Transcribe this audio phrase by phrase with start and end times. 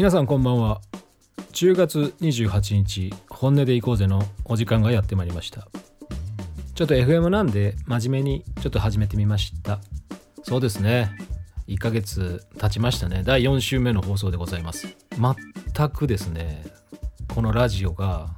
[0.00, 0.80] 皆さんこんばんは。
[1.52, 5.68] 10月28日本音でいこうぜのお時間がやってまいりました。
[6.74, 9.78] ちょっと FM なんで真面目にちょっと始めてみました。
[10.42, 11.10] そうですね。
[11.68, 13.24] 1ヶ月経ちましたね。
[13.26, 14.88] 第4週目の放送でございます。
[15.18, 16.64] 全くですね
[17.34, 18.28] このラジオが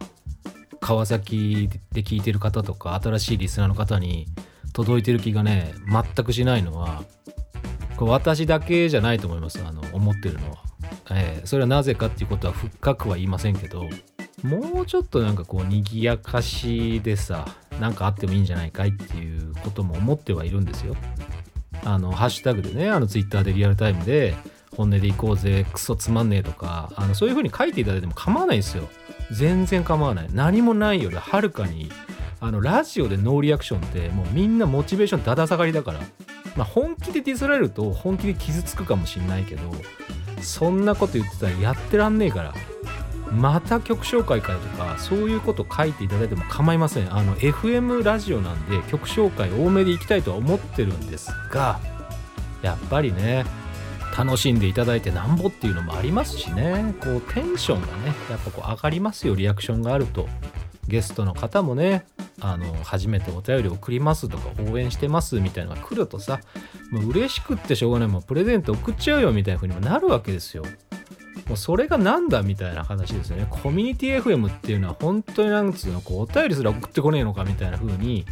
[0.81, 4.27] 川崎で聞いてる方とか新しいリスナーの方に
[4.73, 7.05] 届いてる気がね全くしないのは
[7.97, 9.63] これ私だけじゃないと思います。
[9.65, 10.72] あの思ってるのは。
[11.15, 13.89] えー、それはなぜかっていうことは深くは言いませんけど
[14.43, 17.47] もうちょっとなんかこう賑やかしでさ
[17.81, 20.97] なんかあってもいいんじゃないかいっていうことも思ってはいるんですよ。
[21.85, 24.35] あのハッシュタグでねあのツイッターでリアルタイムで
[24.77, 28.89] 本音でいこうぜクソつまんねえとかあのそういう風に書いていただいても構わないんですよ。
[29.31, 30.29] 全然構わない。
[30.33, 31.91] 何もないよりはるかに
[32.43, 36.01] あのラジオでノーリアクションってもうみんなモチベーションだだ下がりだから、
[36.57, 39.63] まあ、本気でディスられると本気で傷つくかもしんないけど
[40.43, 42.55] そんなこと言ってたらやってらんねえから。
[43.31, 47.17] また曲紹介かとかそういうこと書いていただいても構いません。
[47.17, 51.81] あの FM ラジオなんで曲紹介多めでいきたいとは思ってるんですが
[52.61, 53.47] やっぱりね
[54.15, 56.95] 楽しんでいただいてなんぼっていうのもありますしね。
[57.01, 57.93] こうテンションがね
[58.29, 60.29] やっぱこう上がりますよリアクションがあると。
[60.93, 62.05] ゲストの方もね
[62.39, 66.41] あの初めてお便り送りますとか応援してますみたいなのが来るとさ
[66.91, 70.65] もう嬉しくってしょうがないもうプレゼント送っちゃうよみたいな風にもなるわけですよ。
[71.49, 73.47] もうそれがなんだみたいな話ですよね。
[73.49, 78.27] コミュニティ FM っていうのは本当になんつうのこうお便りすら送ってこねえのかみたいな風に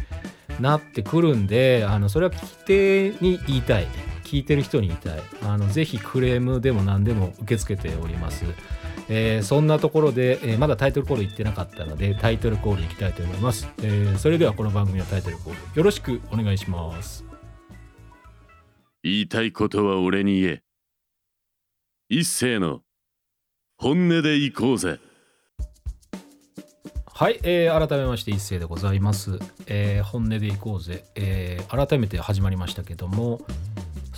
[0.59, 3.87] なってくるんであのそれは聞き手に言いたい。
[4.23, 5.19] 聞いてる人に言いたい。
[5.43, 8.45] あのぜひクレームでも何でも受け付けております。
[9.13, 17.25] えー、そんなところで、えー、まだタイトルコール言ってなかったのでタイトルコールいきたいと思います、えー、それではこの番組のタイトルコールよろしくお願いします。
[19.03, 20.63] 言いたいことは俺に言え。
[22.07, 22.81] 一斉の
[23.77, 24.99] 本音で行こうぜ。
[27.07, 33.41] はい、えー、改めまして一斉でございます、えー、本音で行こうぜ、えー、改めて始まりましたけども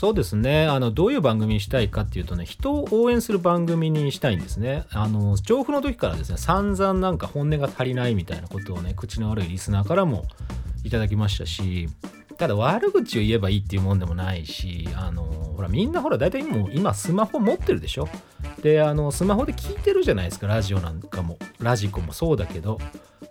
[0.04, 0.68] そうですね。
[0.68, 4.84] あのどういう番組にしたいかっていうとね人を応援する番組にしたいんですね。
[4.92, 10.26] あの調布の時からですね散々なんか本音が足りないみたいなことをね口の悪いリスナーからも
[10.84, 11.88] いただきましたし
[12.38, 18.10] ただ悪口を言えばいいっていうもんでもないしあのほらみんなほら大体もう今スマホ持ってるでしょ。
[18.62, 22.78] であのスマホで聞いてるじゃないですかラジオなんかもラジコもそうだけど。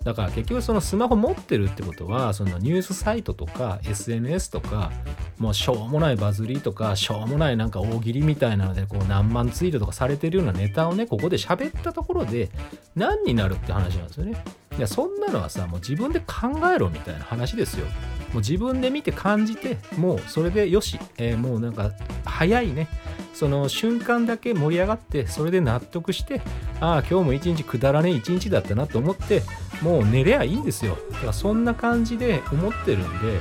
[0.05, 4.91] だから結局そのスマホ持ってるってことはそのニュースサイトとか SNS とか
[5.39, 12.51] もうしょうもないバズりとかしょうもないなんか大喜利みたいなのでこう何万ツイートとかされてるようなネタをねここで喋ったところで
[12.97, 14.45] 何になるって話なんですよね。
[14.77, 17.87] いやそんなのはさもう自分で考えろみたいな話ですよ。
[18.33, 21.93] もう自分で見て感じてもうそれでよし、えー、もうなんか
[22.25, 22.89] 早いね
[23.35, 26.41] その瞬間だけ盛り上がってそれで納得して
[26.81, 29.43] ああ今日も一日くだらねえ一日だったなと思って
[29.83, 30.97] もう寝ればいいんですよ。
[31.13, 33.41] だからそんな感じで思ってるんで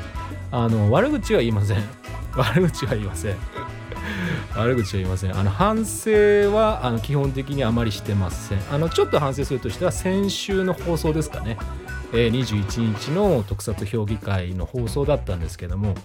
[0.51, 1.83] あの悪口は言いません。
[2.35, 3.35] 悪口は言いません。
[4.55, 5.37] 悪口は言いません。
[5.37, 8.59] あの反省はあの基本的にあまりしてません。
[8.71, 11.57] あのちょっと反省するとしては先週の放送ですかね、
[12.13, 15.95] えー、21日の特撮評議会の放送だったんですけども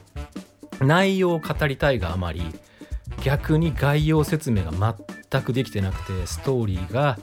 [0.81, 2.43] 内容を語りたいがあまり
[3.23, 4.97] 逆に概要説明が
[5.31, 7.19] 全くできてなくてストーリーが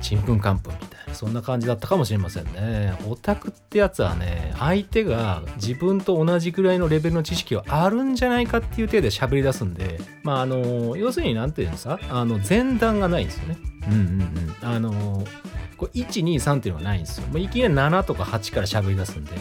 [0.00, 15.24] ちんぷんかんぷんみたいなそんな感じだったかもしれませんねオタクってやつはね相手が自分と同じぐらいのレベルの知識はあるんじゃないかっていう程度で喋り出すんでまああの要するに何て言うのさあの前段がないんですよねうんうんうんあの
[15.76, 17.26] これ123っていうのがないんですよ。
[17.26, 19.32] もういきなり7とか8から喋り出すんで。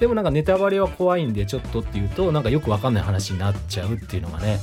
[0.00, 4.60] でもなんかネタバレは怖いんでちょっとっていうとなんかよくわかんない話になっちゃうっていうのがね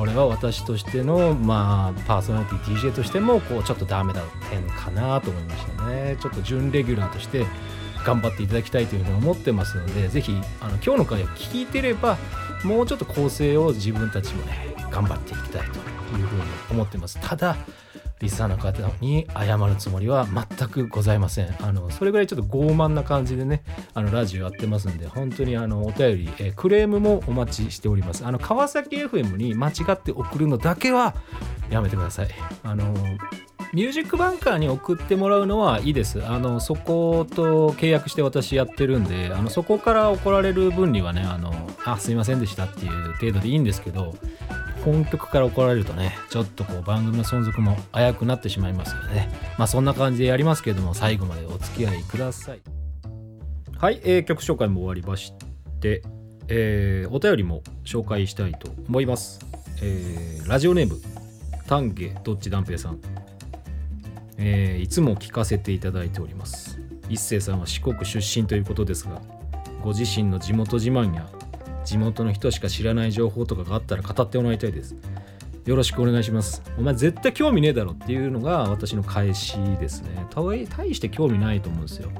[0.00, 6.16] これは私としての、まあ、パーソナリティ DJ としてもこうちょっとダメだ点かなと思いましたね。
[6.18, 7.44] ちょっと準レギュラーとして
[8.02, 12.16] 頑張っていただきたいというふうに思ってますのでぜひあの今日の回を聞いてれば
[12.64, 17.18] もうちょっと構成を自分たちもね頑張っていきたいというふうに思ってます。
[17.20, 17.58] ただ
[18.20, 21.56] リスナーの方に謝るつもりは全くございません。
[21.60, 23.62] あのそれぐらいちょっと傲慢な感じでね、
[23.94, 28.24] あのラジオやってますんで、本当にあのお便り、えー、クレームもお待ちしております。
[28.26, 31.14] あの川崎 FM に間違って送るのだけは
[31.70, 32.28] やめてください。
[32.62, 32.94] あの
[33.72, 36.22] ミュージックバンカーに送ってもらうのはいいです。
[36.26, 41.52] あのそこと契約して私やってるんで、あのそこから怒られる分にはね、あの
[41.84, 44.14] あすいませんでしたっていう程度でいいんですけど、
[44.84, 49.28] 本局から怒られるとねちょっとこう番組の存続も危うくなってしまいますよね。
[49.58, 52.60] まあそんな感じでやりますけれども最後までお付き合いください。
[53.78, 55.32] はい、えー、曲紹介も終わりまし
[55.80, 56.02] て、
[56.48, 59.40] えー、お便りも紹介したいと思います、
[59.80, 61.00] えー、ラジオネーム
[61.66, 63.00] 丹下どっち断平さん。
[64.36, 66.80] えーいつも聞かせていただいております。
[67.10, 69.20] 一星さんは四国出身ということですが
[69.82, 71.28] ご自身の地元自慢や
[71.84, 74.96] 地元の人しか知らない情報とかがあったら語ってもらいたいです。
[75.66, 76.62] よろしくお願いします。
[76.78, 80.26] お前絶対興味ねえだろっていうのが私の返しですね。
[80.34, 82.10] 大大して興味ないと思うんですよ。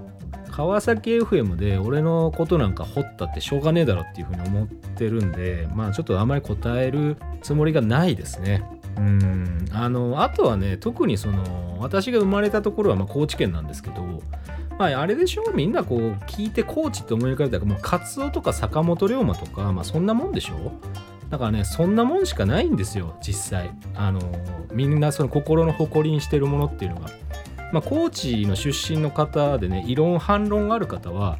[0.51, 8.63] 川崎 FM で俺のことなんか掘ったってしょうがねえだろっていうふうに思ってるんでまあちょっとあまり答えるつもりがないですね。
[8.97, 9.65] うん。
[9.73, 14.23] あのあとはね特にその私が生まれたところはまあ高知県なんですけど
[14.81, 15.53] まああれでしょ？
[15.53, 20.73] みんなこう聞いて高知って思い浮かべたらもうカツオとか坂本龍馬とかまあそんなもんでしょ？
[21.29, 23.71] だからねそんなもんしかないんですよ実際。
[23.95, 24.21] あの
[24.73, 27.11] みんなその心の誇りにしてるものっていうのが。
[27.75, 31.39] まあ高知の出身の方でね異論反論がある方は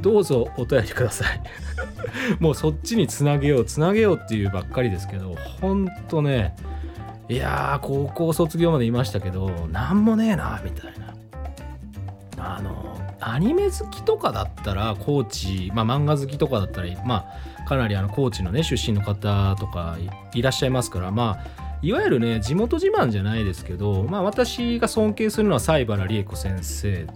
[0.00, 1.40] どうぞお便りください。
[2.40, 6.54] もうそっちにつなげようつなげようっていうばっかりですけどほんとね
[7.30, 11.01] いやー高校卒業までいましたけどなんもねえなみたいな。
[12.62, 17.26] あのアニメ好きとかだったら高知まあ漫画好きとかだったらま
[17.60, 19.96] あかなりあの高知のね出身の方とか
[20.34, 27.06] いらっしゃいますからまあいわゆるね地元自慢じゃないですけどまあ私が尊敬するのは西原理恵子先生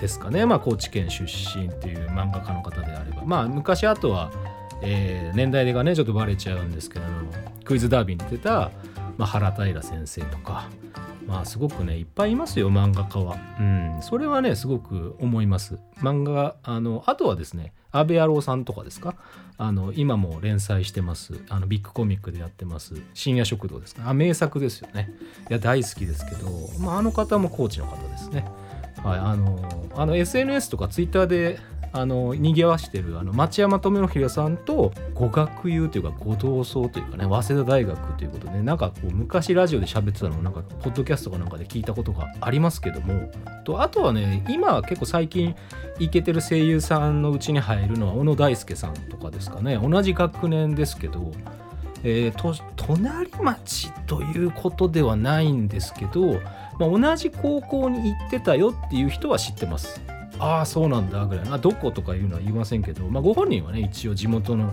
[0.00, 0.46] ですかね。
[0.46, 3.22] まあ高知県出身っていう漫画家の方であれば。
[3.24, 4.30] まあ昔あとは、
[4.82, 7.04] えー年代がねちょっとバレちゃうんですけど
[7.64, 8.72] クイズダービーに出た、
[9.16, 10.68] まあ、原平先生とか
[11.30, 13.36] まあすごくねいっぱいいますよ漫画家は。
[13.60, 13.98] うん。
[14.02, 15.78] それはねすごく思います。
[15.98, 19.14] 漫画あのあとはですね阿部野郎さんとかですか？
[19.56, 21.40] あの今も連載してます。
[21.48, 22.94] あのビッグコミックでやってます。
[23.14, 24.08] 深夜食堂ですか？
[24.10, 25.10] あ名作ですよね。
[25.48, 26.48] いや大好きですけど、
[26.80, 28.44] まあ、あの方もコーチの方ですね。
[29.04, 29.58] はいあの
[29.94, 31.58] あの SNS とかツイッターで
[31.92, 43.30] あの賑わしてるあの町山智弘さんと語学友というかご同窓というかね早稲田大学ということでなんかこう昔ラジオで喋ってたのをなんかポッドキャストかなんかで聞いたことがありますけども
[43.64, 45.56] とあとはね今結構最近
[45.98, 49.76] イケてる声優さんのうちに入るのは小野大輔さんとかですかね。
[49.76, 51.32] 同じ学年ですけど
[52.02, 56.40] えーと隣町ということではないんですけど、
[56.80, 60.00] まあ、同じ高校に行ってたよっていう人は知ってます。
[60.38, 61.48] ああそうなんだぐらい。
[61.50, 64.72] などことかいうのは言いませんけど、まあ、ご本人はね一応地元の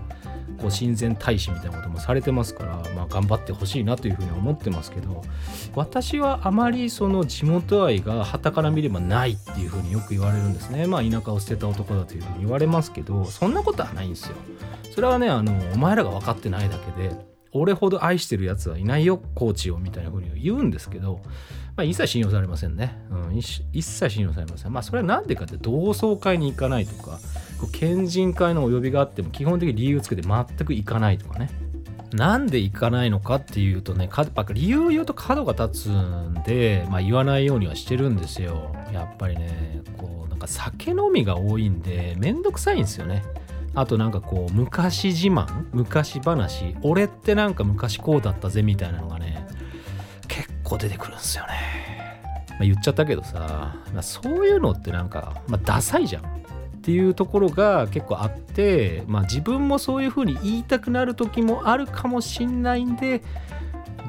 [0.61, 5.21] こう親善大使みたいなこともされてますから、まあ、頑張ってほしいなというふうには思ってますけど
[5.75, 10.87] 私はあまりその地元愛が傍から見ればないっていうふうによく言われるんですね。
[10.87, 14.35] まあ田舎を捨てた男だというふうに言われますけどそんなことはないんですよ。
[14.95, 21.21] それはねあのお前らが分かってないだけで俺ほど愛してるやつはいないよコーチをみたいな風に言うんですけど、
[21.75, 24.73] まあ、一切信用されませんね、うん、一切信用されません。
[24.73, 27.19] まあそれは何でかって同窓会に行かないとか
[27.59, 31.49] こう県人会のお呼びがあっても基本的に理由つけて全く行かないとかね。
[32.13, 34.09] なんで行かないのかっていうとね
[34.53, 38.73] 理由を言うと角が立つんで、まあ、言わないようにはしてるんですよ。
[38.93, 43.23] やっぱりねこうなんか酒飲みが多いんでめんどくさいんですよね。
[43.75, 49.47] あとなんかこう昔自慢昔話俺ってなんか昔こうだったぜみたいなのがね
[50.27, 56.37] 結構出てくるんですよね、まあ、言っちゃったけどさ、まあ、そういうのってなんか、まあ、ダサいじゃん。
[56.77, 63.23] っていうところが結構あって、まあ、自分もそういうふうに言いたくなる時もあるかもしんないんで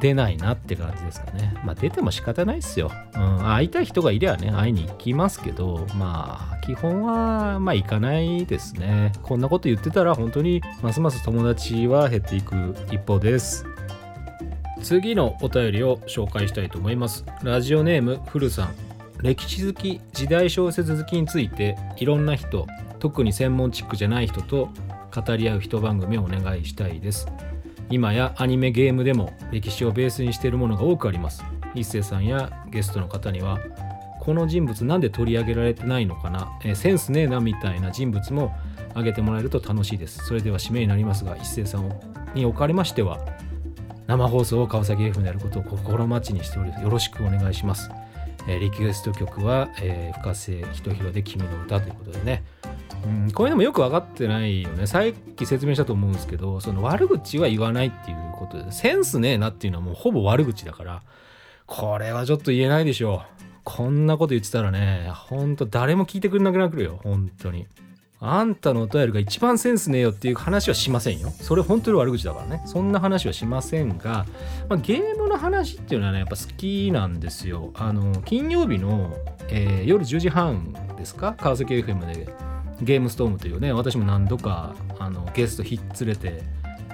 [0.00, 1.54] 出ないなって感じですかね。
[1.64, 2.90] まあ出ても仕方ないっすよ。
[3.14, 9.12] うん、会いたい人がいりゃね、会いに行きますけど、まあ基本はまあ行かないですね。
[9.22, 13.67] こんなこと言ってたら本当にますます友達は減っていく一方です。
[14.82, 17.24] 次のお便りを紹介したいと思います。
[17.43, 18.74] ラジオネームふるさん。
[19.20, 22.67] 歴史好き、時代小説好きについていろんな人、
[23.00, 24.69] 特に専門チックじゃない人と
[25.12, 27.26] 語り合う人番組をお願いしたいです。
[27.90, 31.42] 今やアニメゲームでも歴史をベースにしているものが多くあります。
[31.74, 33.58] 一星さんやゲストの方には
[34.20, 38.54] この人物なんで取り上げられてないのかな、えーセンスねえなみたいな人物も
[38.90, 40.24] 挙げてもらえると楽しいです。
[40.26, 41.92] それでは締めになりますが一星さん
[42.34, 43.20] におかれましては
[44.06, 46.82] 生放送を川崎 F でやることを心待ちにしております。
[46.82, 47.90] よろしくお願いします、
[48.48, 52.42] えーリクエスト曲は、えー深瀬ひとひろで君の歌ということでね。
[53.08, 54.86] うん、こういうのもよく分かってないよね。
[54.86, 61.03] さっき説明したと思うんですけど、その悪口は言わないっていうことで、センスねえなっていうのはもうほぼ悪口だから、
[61.67, 63.43] これはちょっと言えないでしょう。
[63.65, 67.67] こんなこと言ってたらね、ほんと誰も聞いてくれなくなるよ、本当に。
[68.20, 71.31] あんたのお便りが一番センスねえよっていう話はしませんよ。
[71.31, 72.62] それ本当に悪口だからね。
[72.65, 74.27] そんな話はしませんが、
[74.69, 77.70] まあ、ゲームの話っていうのはね、やっぱ好きなんですよ。
[77.74, 79.15] あの、金曜日の、
[79.50, 81.34] えー夜10時半ですか？
[81.38, 82.29] 川崎 FM で
[82.81, 86.43] ゲームストームというね私も何度かあのゲストひっつれて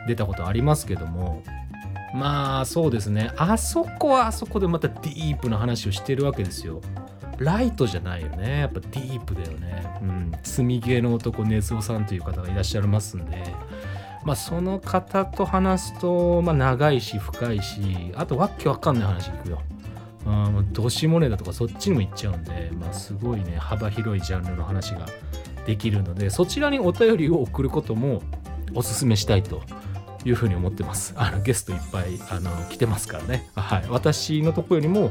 [0.07, 1.43] 出たことありますけども
[2.15, 3.33] まあそうですね。
[3.37, 6.81] あそこはあそこでまたディープな話をしてるわけですよ。
[7.39, 8.61] ライトじゃないよね。
[8.61, 9.85] やっぱディープだよね。
[10.01, 10.33] うん。
[10.45, 13.43] 積み毛の男ネズオさんという方がいらっしゃいますんで。
[14.25, 19.61] まあその方と話すと、まあ、長いし深いしあとわけわかんない話聞くよ。
[20.25, 20.31] う
[20.63, 25.07] ん、どしもネだとかそっちにも行っちゃうんで、まあ、すごいね幅広いジャンルの話が
[25.67, 28.23] できるのでそちらにお便りを送ることも
[28.75, 29.63] おすすめしたいと
[30.25, 31.15] いうふうに思ってます。
[31.17, 33.49] あのゲストいっぱいあの来てますからね。
[33.55, 35.11] はい、私のとこよりも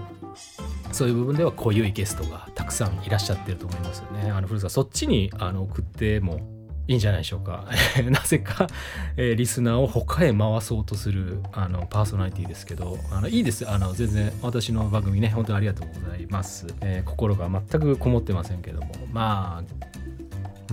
[0.92, 4.32] そういう部分では濃ゆいゲストがたくさんいらっしゃってると思いますよね。
[4.32, 6.40] あの古さんそっちにあの送っても
[6.88, 7.66] いいんじゃないでしょうか。
[8.10, 8.68] なぜか、
[9.16, 13.70] えー、リスナーを他へ回そうとするあのパーソナリティですけど、あのいいです。
[13.70, 16.68] あの全然私の番組ね、本当にありがとうございます。
[16.82, 19.94] えー、心が全くこもってませんけども、まあ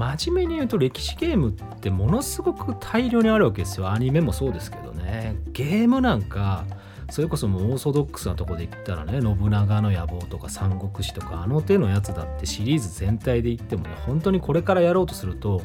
[0.00, 3.90] 真面目に言うと歴史ゲームってものすごく大量にあるわけですよ。
[3.90, 5.36] アニメもそうですけどね。
[5.52, 6.64] ゲームなんか
[7.10, 15.60] それこそもうオーソドックスなとこで言ったらね信長の野望とか三国志とかあの手のやつだってシリーズ全体で言ってもね本当にこれからやろうとすると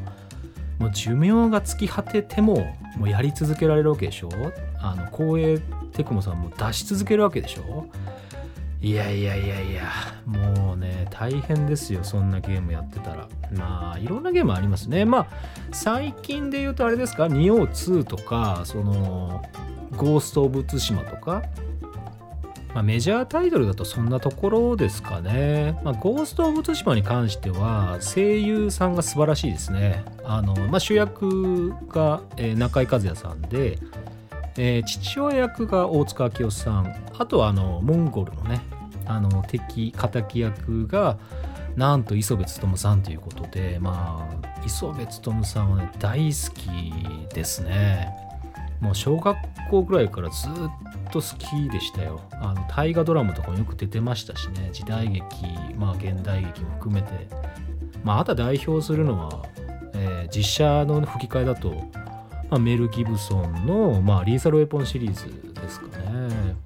[0.80, 4.30] もう寿命が尽き果ててももうやり続けられるわけでしょ？
[4.80, 5.60] あの光栄
[5.94, 7.86] テクモさんも出し続けるわけでしょ？
[8.82, 9.84] いやいやいやいや
[10.26, 10.65] もう
[11.10, 13.28] 大変ですよそんなゲームやってたら。
[13.56, 15.06] まあいろんなゲームありますね。
[15.06, 15.28] まあ
[15.72, 17.28] 最近で言うとあれですか？
[17.28, 19.44] 仁王2とかその
[19.96, 21.44] ゴースト・オブ・ツシマとか。
[22.74, 25.80] まあ、メジャータイトルだとそんなところですかね。
[25.86, 30.04] まあ、ゴースト・オブ・ツシマに関しては声優さんが素晴らしいですね。
[30.26, 33.80] あのまあ、主役が、えー、中井和也さんで、
[34.58, 36.94] えー、父親役が大塚明夫さん。
[37.18, 38.60] あとはあのモンゴルのね
[39.06, 41.18] あの敵敵役が
[41.76, 48.14] なんと磯部勉さんということでまあ磯部勉さんはね大好きですね。
[48.82, 49.38] もう小学
[49.70, 52.22] 校ぐらいからずっと好きでしたよ。
[52.34, 54.70] あの大河ドラマとかもよく出てましたしね。
[54.74, 55.24] 時代劇
[55.78, 57.28] まあ現代劇も含めて。
[58.04, 59.46] まああとは代表するのは、
[59.94, 61.72] えー、実写の吹き替えだと、
[62.50, 66.65] まあ、メル・ギブソンの、まあ、リーサル・ウェポンシリーズですかね。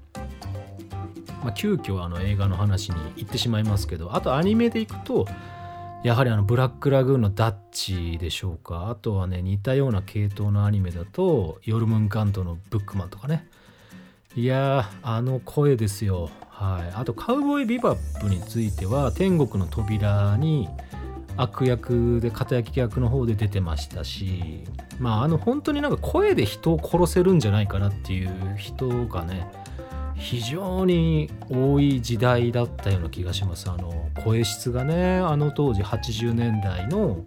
[1.42, 5.26] まあ、急遽あの映画の話に行ってしまいますけどあとアニメでいくと
[6.02, 8.88] やはりあのブラックラグーンのダッチでしょうか。
[8.88, 13.46] あとはね似たような系統のアニメだとヨルムンカントのブックマンとかね。
[14.34, 16.30] いやーあの声ですよ。
[16.48, 16.92] はい。
[16.94, 20.68] あとカウボーイビバップについては天国の扉に
[21.36, 24.64] 悪役で片焼き役の方で出てましたし
[24.98, 29.50] まああの本当になんか声で人を殺せるんじゃないかなっていう人がね
[30.20, 33.70] 非常に多い時代だったような気がします。
[33.70, 37.24] あの声質がねあの当時80年代の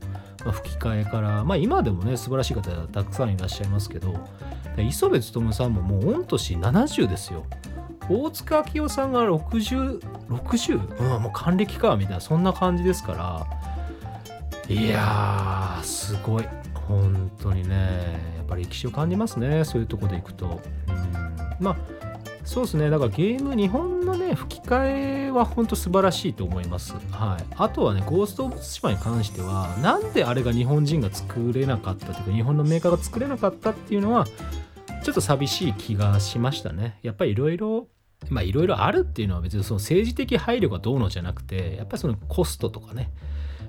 [0.52, 4.14] 吹き替えから、まあ、今でもね素晴らしい方たくさんいらっしゃいますけど
[4.78, 7.46] 磯部勉さんももう御年70ですよ。
[8.10, 11.16] 大塚明夫さんが6060 60?
[11.16, 13.14] うんもう還暦かみたいなそんな感じですか
[14.70, 14.74] ら。
[14.74, 16.44] いやーすごい。
[16.88, 17.76] 本当にね
[18.38, 20.62] やっぱり歴史を感じますねそういうとこでいくと。
[20.88, 21.93] うんまあ
[22.46, 22.90] そうですね。
[22.90, 34.26] だからゲーム日本のね吹き替えは本当素晴らしいと思います、はい、あとはねゴースト・オブ・ツシマに関してはなんであれが日本人が作れなかったというか日本のメーカーが作れなかったっていうのは
[35.04, 36.98] ちょっと寂しい気がしましたね。
[37.02, 37.88] やっぱりいろいろ
[38.30, 43.12] まあいろいろあるっていうのは別にその政治的配慮がどうのじゃなくてやっぱりそのコストとかね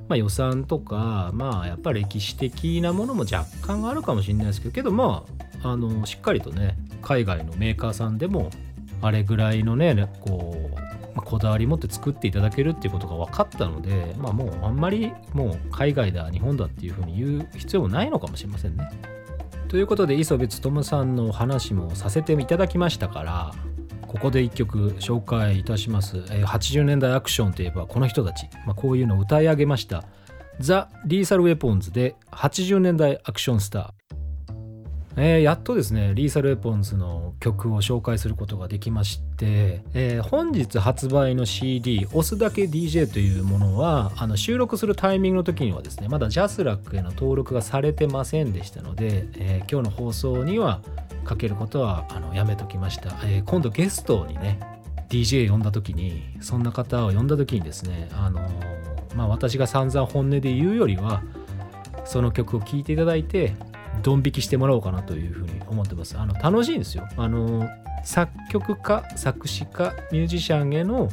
[0.09, 8.51] まあ、予算とか、まあ、やっぱ歴史的なものも若干あるかもしれないですけどけどまああのしっかりとね海外のメーカーさんでも
[9.01, 18.89] あれぐらいのねこう、ま、こだわり持って作っていただけるっていうことが分かったので、まあ、もうあんまりもう海外だ日本だっていうふうに言う必要もないのかもしれませんね。
[19.69, 23.55] ということで磯部勉さんの話もさせていただきましたから
[24.07, 30.05] ここで一曲紹介いたします、え、80年代アクションといえばこの人たち、まあ、こういうのを歌い上げました。
[30.61, 34.04] ザ・リーサル・ウェポンズで80年代アクションスター。
[35.17, 50.81] えー、やっとですねリーサル・エポンズの曲を紹介することができまして、えー、本日発売の CD「押すだけ DJ」というものはあの収録するタイミングの時にはですねまだジャスラックへの登録がされてませんでしたので、えー、今日の放送には
[51.25, 54.61] かけることはあのやめときました、え今度ゲストにね
[55.09, 58.41] DJ 呼んだ時にそんな方を呼んだ時にですねあの
[59.15, 61.23] まあ私が散々本音で言うよりは
[62.05, 63.55] その曲を聴いていただいて
[64.03, 66.19] ドン引きしてもらおうかなというふうに思ってます。
[66.19, 67.09] あの楽しいんですよ。
[67.17, 67.69] あの
[68.05, 71.09] 作曲家作詞家ミュージシャンへの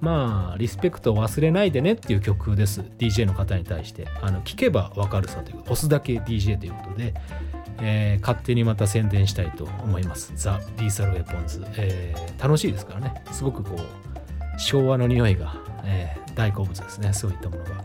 [0.00, 7.14] まあリスペクトを忘れないでねっていう曲です DJ の方に対してあの聞けばわかるさというか押すだけ DJ ということで、
[7.80, 10.32] えー勝手にまた宣伝したいと思います。
[10.36, 13.22] ザ・リーサル・ウェポンズ、えー楽しいですからね。
[13.32, 17.12] すごくこう、昭和の匂いが、えー大好物ですね。
[17.12, 17.84] そういったものが。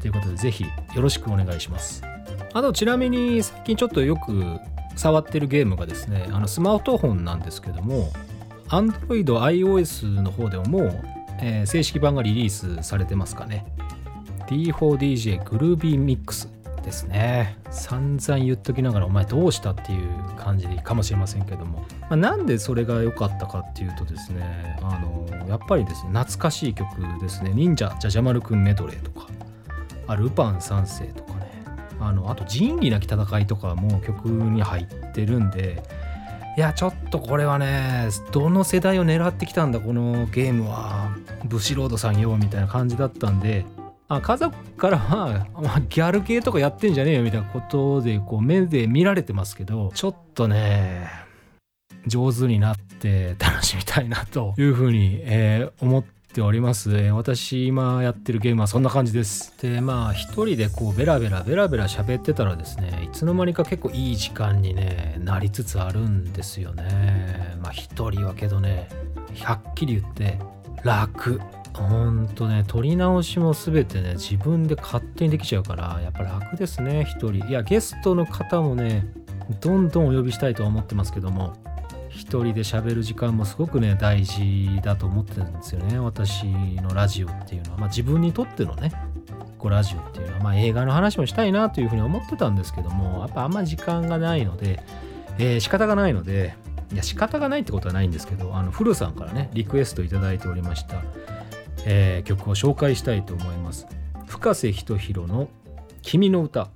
[0.00, 0.70] ということで、ぜひよ
[1.02, 2.13] ろしくお願いします。
[2.52, 4.58] あと、ちなみに最近ちょっとよく
[4.96, 8.12] 触ってるゲームがですね、あのスマートフォンなんですけども、
[8.68, 11.04] Android、iOS の方でももう、
[11.40, 13.66] えー正式版がリリースされてますかね。
[14.48, 16.48] D4DJ グルービーミックス
[16.84, 17.56] ですね。
[17.70, 26.86] 散々言っときながらお前どうしたっていう感じかもしれませんけども、まあ、なんでそれが良かったかっていうとですね、あのやっぱりですね、懐かしい曲
[27.20, 29.26] ですね、忍者じゃじゃ丸くんメドレーとか、
[30.06, 31.33] あルパン三世とか、
[32.06, 35.82] あのあと仁義なき戦いとかも曲に入ってるんで、
[36.56, 41.16] いやちょっとこれはねどの世代を狙ってきたんだこのゲームは。
[41.44, 43.64] ブシロードさんよみたいな感じだったんで
[44.08, 51.08] あ家族からは、まあ、ギャル系とかやってんじゃねえよみたいなことでこう目で見られてますけどちょっとね
[52.06, 59.54] 上手になって楽しみたいなというふうに、えー思っております、えー私今やってるゲームはそんな感じです。
[59.62, 67.56] でまあ一人でこうベラベラベラベラ喋ってたらですねいつの間にか結構いい時間にねなりつつあるんですよね。
[67.62, 68.88] まあ一人はけどね
[69.42, 70.40] はっきり言って
[70.82, 71.40] 楽。
[71.72, 77.46] ほんとね撮り直しも全てね自分で勝手にできちゃうからやっぱ楽ですね一人。
[77.46, 79.06] いやゲストの方もね
[79.60, 81.52] どんどんお呼びしたいとは思ってますけども
[82.42, 85.98] 人で喋る時間もすごくね大事だと思ってるんですよね。
[85.98, 88.92] 私のラジオっていうのは、まあ、自分にとってのね
[89.58, 94.82] こうラジオっていうのは、まあ、映画の話もしたいなというふうに思ってたんですけどもやっぱあんま時間がないので、
[95.38, 96.54] えー仕方がないので
[96.92, 101.02] いや仕方がないってことはないんですけどあの古さんからねリクエストいただいておりました、
[101.86, 103.86] えー曲を紹介したいと思います。
[104.26, 105.48] 深瀬仁弘の
[106.02, 106.68] 「君の歌」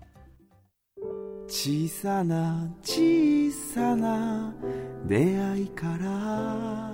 [1.50, 4.52] 小さな小さな
[5.07, 6.93] 出会いから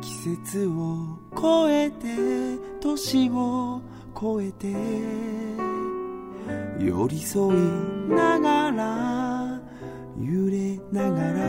[0.00, 3.82] 季節を越えて年を
[4.16, 4.72] 越えて
[6.82, 7.58] 寄り添い
[8.08, 9.60] ながら
[10.18, 11.40] 揺れながら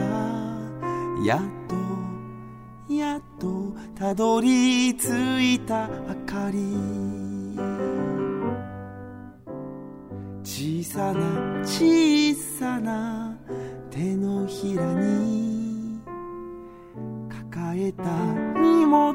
[1.26, 7.95] やっとやっとたどり着いた明かり
[10.66, 13.38] 小さな小さな
[13.92, 16.00] 手のひらに
[17.30, 18.04] 抱えた
[18.60, 19.14] 荷物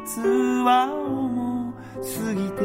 [0.63, 2.63] は重すぎて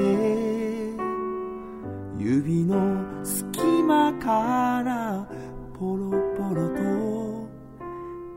[2.19, 5.27] 指の隙間から
[5.73, 6.83] ポロポロと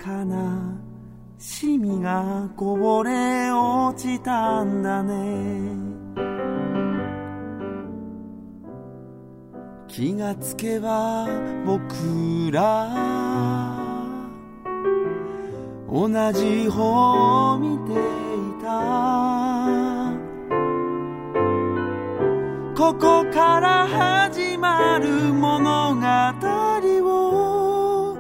[0.03, 0.25] 悲
[1.39, 5.88] しみがこぼれ落ちたんだね。
[9.99, 11.27] 気がつけば
[11.67, 12.89] 僕ら
[15.91, 17.97] 同じ方を見てい
[18.63, 18.69] た。
[22.77, 26.01] ここから始まる物語
[27.03, 28.17] を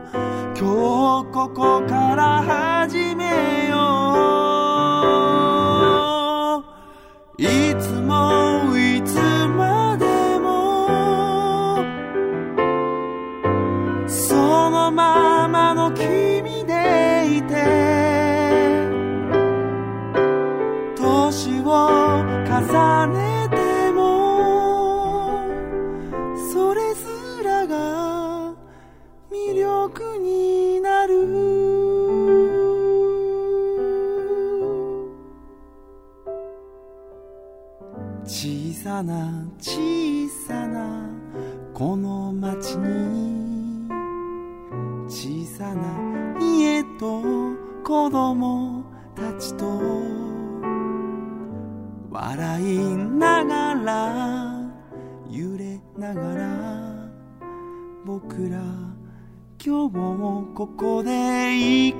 [0.59, 3.68] 今日ここから始めよ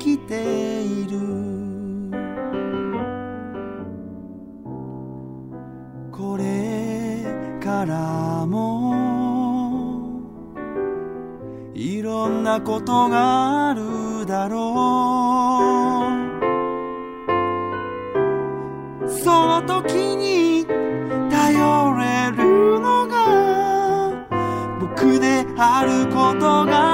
[0.09, 1.19] きている。
[6.11, 10.23] これからも
[11.75, 16.09] いろんなことがあるだろ
[19.05, 19.09] う。
[19.11, 20.65] その時に
[21.31, 23.15] 頼れるのが
[24.81, 26.88] 僕であることが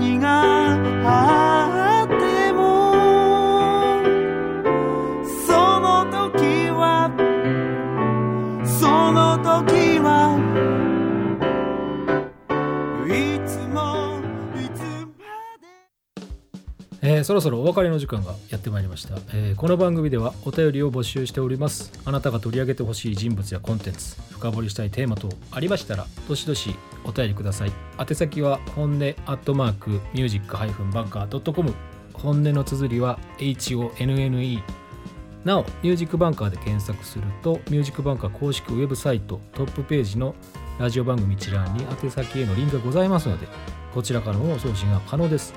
[0.00, 0.37] 影啊
[17.18, 21.90] えーそろそろお別れの時間がやってまいりました、えーこの番組ではお便りを募集しております。
[22.04, 27.72] あなたが取り上げてほしい人物やコンテンツ深掘りしたいテーマ等ありましたらどしどしお便りください。
[27.98, 31.74] 宛先は本音アットマークミュージックハイフンバンカー .com
[32.12, 34.62] 本音の綴りは HONNE
[35.44, 40.36] なおミュージックバンカーで検索するとミュージックバンカー公式ウェブサイトトップページの
[40.78, 43.48] ラジオ番組一覧に宛先へのリンクがございますので
[43.92, 45.52] こちらからの送信が可能です。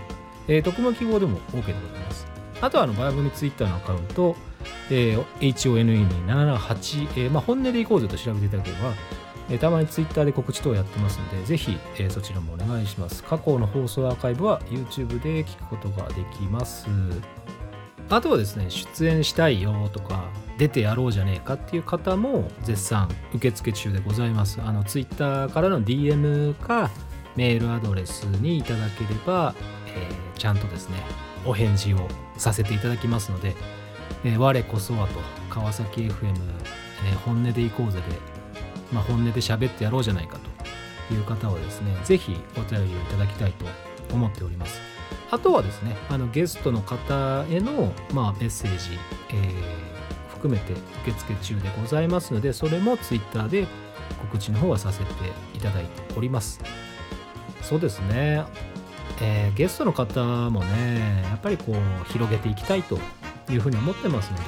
[0.48, 2.28] えー、特務記号でも OK でございます。
[2.62, 4.36] あとはあの番組ツイッターのアカウント、
[4.90, 8.94] えー、HONE778、えーまあ、本音でいこうぜと調べていただければ、
[9.50, 13.24] えーたまにツイッターで告知等やってますので、ぜひ、えーそちらもお願いします。
[13.24, 16.88] 過去の放送アーカイブは YouTube で聞くことができます。
[18.10, 24.60] あとはですね、出演したいよとか、出てやろうじゃねえかっていう方も絶賛受付中でございます。
[24.62, 26.92] あの、ツイッターからの DM か、
[27.36, 29.56] メールアドレスにいただければ、
[29.96, 30.98] えーちゃんとですね
[31.46, 33.56] お返事をさせていただきますので、
[34.24, 36.34] えー我こそはと川崎 FM、
[37.06, 38.04] えー本音で行こうぜで、
[38.92, 40.38] まあ、本音で喋ってやろうじゃないか
[41.08, 43.66] という方はですねぜひお便りをいただきたいと
[44.14, 44.80] 思っております。
[45.30, 48.98] あとはですねあのゲストの方への、まあ、メッセージ、
[49.30, 49.92] えー
[50.42, 50.74] 含めて
[51.04, 53.68] 受付中でございますのでそれも Twitter で
[54.20, 55.06] 告知の方はさせて
[55.54, 56.60] いただいております。
[57.62, 58.44] そうですね。
[59.22, 62.98] えーゲストの方もねやっぱりこう広げていきたいと
[63.50, 64.44] いうふうに思ってますので、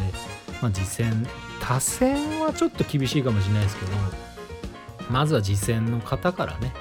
[0.62, 1.28] まあ、実践
[1.62, 3.92] 多選はちょっと厳しいかもしれないですけど
[5.10, 6.74] まずは実践の方からね。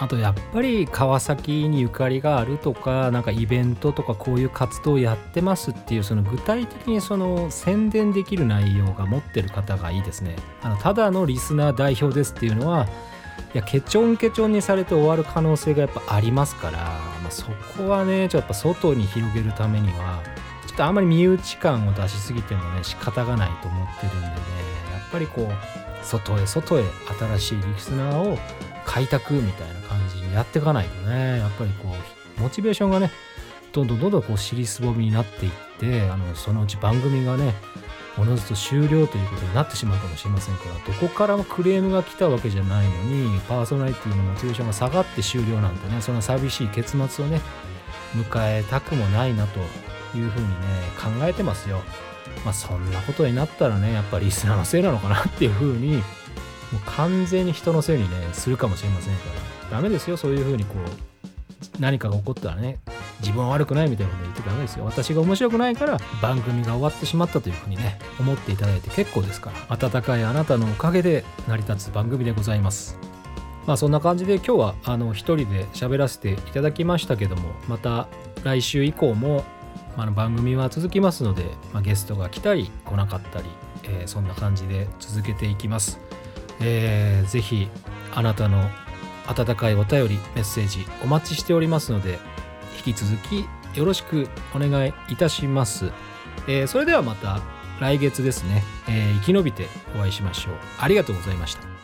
[0.00, 10.36] あとやっぱり川崎にゆかりがあるとかなんかイベントとかこういう活動をやってますっていうその具体的にその宣伝できる内容が持ってる方がいいですね。
[10.62, 12.86] あのただのリスナー代表ですっていうのは
[13.54, 20.22] いやケチョンケチョンにされて終わる可能性がやっぱありますから、まあ、そこはねちょっとやっぱ外に広げるためには
[20.66, 24.32] ちょっとあんまり身内感を出しすぎてもね仕方がないと思ってるんでね
[24.92, 26.84] やっぱりこう外へ外へ
[27.38, 28.38] 新しいリスナーを
[28.86, 31.94] 開拓みたいな感じにやっていかないとねやっぱりこ
[32.38, 33.10] うモチベーションがね
[33.72, 37.54] どんどんどんどんこう尻すぼみになっていってあのそのうち番組がね
[38.20, 47.40] おのずと終了ということになってしまうかもしれませんからどこからもクレームが来たわけじゃないのにパーソナリティのモチベーションが下がって終了なんてねそんな寂しい結末をね
[48.14, 49.60] 迎えたくもないなと
[50.16, 50.54] いうふうにね
[50.98, 51.80] 考えてますよ。
[52.44, 56.02] まあそんなことになったらねやっぱりリスナーのせいなのかなっていうふうにもう
[56.86, 59.20] 完全に人のせいにねするかもしれませんか
[59.70, 59.78] ら。
[59.78, 62.78] ダメですよそういうふうにこう何かが起こったらね
[63.20, 64.84] 自分は悪くないみたいなこと言ってダメですよ。
[64.84, 72.98] 私が面白くないから番組が終わってしまったというふうにね思っていただいて結構ですから温かいあなたのおかげで成り立つ番組でございます。
[73.66, 78.08] まあそんな感じで今日はあの一人で喋らせていただきましたけどもまた
[78.42, 79.44] 来週以降も
[79.96, 83.44] あの番組は続きますので、まあ、ゲストが来たり来なかったり、
[83.82, 86.00] えーそんな感じで続けていきます、
[86.60, 87.68] えーぜひ
[88.14, 88.70] あなたの
[89.26, 92.18] 温かいお便りメッセージお待ちしておりますので
[92.78, 95.92] 引き続きよろしくお願いいたします、
[96.46, 97.40] えーそれではまた
[97.80, 100.54] 来月ですね、えー生き延びてお会いしましょう。
[100.78, 101.77] ありがとうございました。